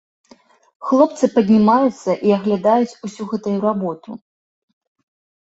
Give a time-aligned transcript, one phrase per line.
[0.91, 4.09] Хлопцы паднімаюцца і аглядаюць усю гэтую работу.